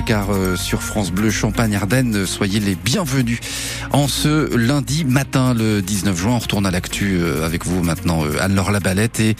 Car 0.00 0.30
euh, 0.30 0.56
sur 0.56 0.82
France 0.82 1.12
Bleu 1.12 1.30
Champagne 1.30 1.76
Ardennes, 1.76 2.24
soyez 2.24 2.60
les 2.60 2.74
bienvenus. 2.74 3.40
En 3.92 4.08
ce 4.08 4.56
lundi 4.56 5.04
matin, 5.04 5.52
le 5.52 5.82
19 5.82 6.18
juin, 6.18 6.32
on 6.32 6.38
retourne 6.38 6.64
à 6.64 6.70
l'actu 6.70 7.18
euh, 7.20 7.44
avec 7.44 7.66
vous 7.66 7.82
maintenant, 7.82 8.24
euh, 8.24 8.40
Anne-Laure 8.40 8.70
Labalette. 8.70 9.20
Et 9.20 9.36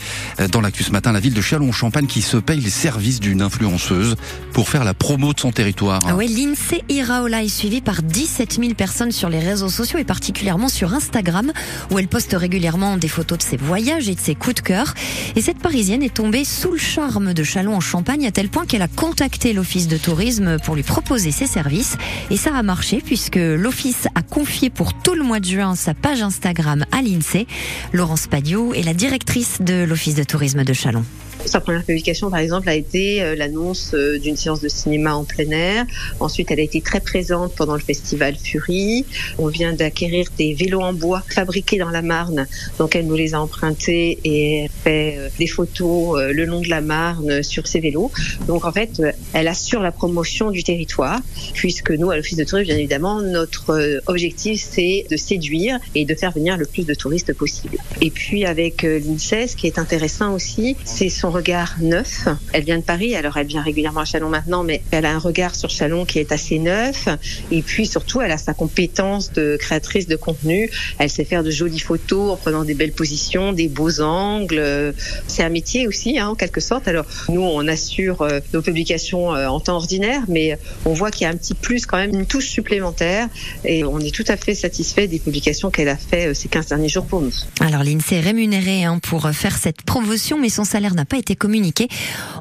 dans 0.51 0.61
l'actu 0.61 0.83
ce 0.83 0.91
matin, 0.91 1.11
la 1.11 1.19
ville 1.19 1.33
de 1.33 1.41
Châlons-Champagne 1.41 2.05
qui 2.05 2.21
se 2.21 2.37
paye 2.37 2.59
les 2.59 2.69
services 2.69 3.19
d'une 3.19 3.41
influenceuse 3.41 4.15
pour 4.53 4.69
faire 4.69 4.83
la 4.83 4.93
promo 4.93 5.33
de 5.33 5.39
son 5.39 5.51
territoire. 5.51 6.01
Ah 6.07 6.15
oui, 6.15 6.27
l'INSEE 6.27 6.83
Iraola 6.87 7.41
est 7.43 7.47
suivie 7.47 7.81
par 7.81 8.03
17 8.03 8.59
000 8.61 8.73
personnes 8.75 9.11
sur 9.11 9.27
les 9.27 9.39
réseaux 9.39 9.69
sociaux 9.69 9.97
et 9.97 10.03
particulièrement 10.03 10.67
sur 10.67 10.93
Instagram 10.93 11.51
où 11.89 11.97
elle 11.97 12.07
poste 12.07 12.35
régulièrement 12.37 12.97
des 12.97 13.07
photos 13.07 13.39
de 13.39 13.43
ses 13.43 13.57
voyages 13.57 14.07
et 14.07 14.13
de 14.13 14.19
ses 14.19 14.35
coups 14.35 14.57
de 14.57 14.61
cœur. 14.61 14.93
Et 15.35 15.41
cette 15.41 15.57
Parisienne 15.57 16.03
est 16.03 16.13
tombée 16.13 16.45
sous 16.45 16.73
le 16.73 16.77
charme 16.77 17.33
de 17.33 17.43
Châlons 17.43 17.75
en 17.75 17.81
Champagne 17.81 18.27
à 18.27 18.31
tel 18.31 18.49
point 18.49 18.67
qu'elle 18.67 18.83
a 18.83 18.87
contacté 18.87 19.53
l'office 19.53 19.87
de 19.87 19.97
tourisme 19.97 20.57
pour 20.63 20.75
lui 20.75 20.83
proposer 20.83 21.31
ses 21.31 21.47
services. 21.47 21.97
Et 22.29 22.37
ça 22.37 22.55
a 22.55 22.61
marché 22.61 23.01
puisque 23.03 23.37
l'Office 23.37 24.07
a 24.13 24.21
confié 24.43 24.69
pour 24.69 24.93
tout 24.93 25.15
le 25.15 25.23
mois 25.23 25.39
de 25.39 25.45
juin 25.45 25.73
sa 25.73 25.93
page 25.93 26.21
Instagram 26.21 26.85
à 26.91 27.01
l'INSEE. 27.01 27.47
Laurence 27.93 28.27
Padio 28.27 28.73
est 28.73 28.83
la 28.83 28.93
directrice 28.93 29.61
de 29.61 29.85
l'Office 29.85 30.15
de 30.15 30.23
tourisme 30.23 30.65
de 30.65 30.73
Chalon. 30.73 31.05
Sa 31.45 31.59
première 31.59 31.83
publication, 31.83 32.29
par 32.29 32.39
exemple, 32.39 32.69
a 32.69 32.73
été 32.73 33.21
euh, 33.21 33.35
l'annonce 33.35 33.91
euh, 33.93 34.17
d'une 34.17 34.37
séance 34.37 34.61
de 34.61 34.69
cinéma 34.69 35.13
en 35.13 35.25
plein 35.25 35.49
air. 35.51 35.85
Ensuite, 36.21 36.49
elle 36.51 36.59
a 36.59 36.63
été 36.63 36.79
très 36.79 37.01
présente 37.01 37.53
pendant 37.55 37.73
le 37.73 37.81
festival 37.81 38.35
Fury. 38.35 39.05
On 39.37 39.47
vient 39.47 39.73
d'acquérir 39.73 40.27
des 40.37 40.53
vélos 40.53 40.79
en 40.79 40.93
bois 40.93 41.21
fabriqués 41.27 41.77
dans 41.77 41.89
la 41.89 42.01
Marne. 42.01 42.47
Donc, 42.79 42.95
elle 42.95 43.07
nous 43.07 43.15
les 43.15 43.33
a 43.33 43.41
empruntés 43.41 44.19
et 44.23 44.63
elle 44.63 44.69
fait 44.69 45.15
euh, 45.17 45.29
des 45.37 45.47
photos 45.47 46.17
le 46.31 46.45
long 46.45 46.61
de 46.61 46.69
la 46.69 46.79
Marne 46.79 47.43
sur 47.43 47.67
ces 47.67 47.81
vélos. 47.81 48.11
Donc, 48.47 48.63
en 48.63 48.71
fait, 48.71 49.01
elle 49.33 49.47
assure 49.49 49.81
la 49.81 49.91
promotion 49.91 50.49
du 50.49 50.63
territoire, 50.63 51.19
puisque 51.53 51.91
nous, 51.91 52.09
à 52.09 52.15
l'Office 52.15 52.37
de 52.37 52.45
tourisme, 52.45 52.67
bien 52.69 52.77
évidemment, 52.77 53.21
notre 53.21 54.01
objectif, 54.07 54.65
c'est 54.71 55.05
de 55.09 55.17
séduire 55.17 55.77
et 55.93 56.05
de 56.05 56.15
faire 56.15 56.31
venir 56.31 56.57
le 56.57 56.65
plus 56.65 56.85
de 56.85 56.93
touristes 56.93 57.33
possible. 57.33 57.77
Et 58.01 58.11
puis, 58.11 58.45
avec 58.45 58.83
l'INSEE, 58.83 59.47
ce 59.47 59.55
qui 59.55 59.67
est 59.67 59.77
intéressant 59.77 60.33
aussi, 60.33 60.75
c'est 60.85 61.09
son 61.09 61.32
regard 61.33 61.75
neuf. 61.81 62.27
Elle 62.53 62.63
vient 62.63 62.77
de 62.77 62.83
Paris, 62.83 63.15
alors 63.15 63.35
elle 63.37 63.47
vient 63.47 63.61
régulièrement 63.61 64.01
à 64.01 64.05
Chalon 64.05 64.29
maintenant, 64.29 64.63
mais 64.63 64.81
elle 64.91 65.05
a 65.05 65.11
un 65.11 65.19
regard 65.19 65.55
sur 65.55 65.69
Chalon 65.69 66.05
qui 66.05 66.19
est 66.19 66.31
assez 66.31 66.59
neuf. 66.59 67.09
Et 67.51 67.61
puis 67.61 67.85
surtout, 67.85 68.21
elle 68.21 68.31
a 68.31 68.37
sa 68.37 68.53
compétence 68.53 69.33
de 69.33 69.57
créatrice 69.59 70.07
de 70.07 70.15
contenu. 70.15 70.69
Elle 70.99 71.09
sait 71.09 71.25
faire 71.25 71.43
de 71.43 71.51
jolies 71.51 71.79
photos 71.79 72.31
en 72.31 72.37
prenant 72.37 72.63
des 72.63 72.73
belles 72.73 72.93
positions, 72.93 73.51
des 73.51 73.67
beaux 73.67 74.01
angles. 74.01 74.93
C'est 75.27 75.43
un 75.43 75.49
métier 75.49 75.87
aussi, 75.87 76.19
hein, 76.19 76.29
en 76.29 76.35
quelque 76.35 76.61
sorte. 76.61 76.87
Alors 76.87 77.05
nous, 77.29 77.41
on 77.41 77.67
assure 77.67 78.21
euh, 78.21 78.39
nos 78.53 78.61
publications 78.61 79.33
euh, 79.33 79.47
en 79.47 79.59
temps 79.59 79.75
ordinaire, 79.75 80.21
mais 80.27 80.57
on 80.85 80.93
voit 80.93 81.11
qu'il 81.11 81.23
y 81.23 81.27
a 81.27 81.29
un 81.29 81.37
petit 81.37 81.53
plus 81.53 81.85
quand 81.85 81.97
même, 81.97 82.13
une 82.13 82.25
touche 82.25 82.47
supplémentaire. 82.47 83.27
Et 83.65 83.83
on 83.83 83.99
est 83.99 84.13
tout 84.13 84.25
à 84.27 84.37
fait 84.37 84.55
satisfait 84.55 85.07
des 85.07 85.19
publications 85.19 85.71
qu'elle 85.71 85.89
a 85.89 85.97
fait 85.97 86.27
euh, 86.27 86.33
ces 86.33 86.47
15 86.47 86.67
derniers 86.67 86.89
jours 86.89 87.05
pour 87.05 87.21
nous. 87.21 87.33
Alors 87.59 87.83
l'INSEE 87.83 88.15
est 88.15 88.21
rémunérée 88.21 88.83
hein, 88.83 88.99
pour 88.99 89.29
faire 89.31 89.57
cette 89.57 89.81
promotion, 89.83 90.39
mais 90.39 90.49
son 90.49 90.65
salaire 90.65 90.93
n'a 90.93 91.05
pas 91.05 91.17
été 91.17 91.22
été 91.23 91.35
communiqué. 91.37 91.87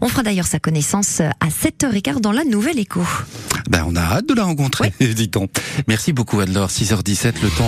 On 0.00 0.08
fera 0.08 0.22
d'ailleurs 0.24 0.46
sa 0.46 0.58
connaissance 0.58 1.20
à 1.20 1.48
7h15 1.48 2.20
dans 2.20 2.32
la 2.32 2.44
Nouvelle 2.44 2.78
Écho. 2.80 3.02
Ben, 3.70 3.84
on 3.86 3.94
a 3.94 4.00
hâte 4.00 4.28
de 4.28 4.34
la 4.34 4.42
rencontrer, 4.44 4.92
dit-on. 5.00 5.48
Merci 5.86 6.12
beaucoup, 6.12 6.40
Adlor. 6.40 6.68
6h17, 6.68 7.34
le 7.42 7.48
temps. 7.48 7.60